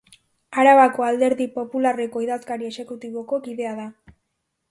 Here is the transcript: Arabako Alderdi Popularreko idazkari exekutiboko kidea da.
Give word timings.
Arabako 0.61 1.03
Alderdi 1.07 1.45
Popularreko 1.57 2.23
idazkari 2.27 2.69
exekutiboko 2.71 3.39
kidea 3.49 3.77
da. 3.83 3.87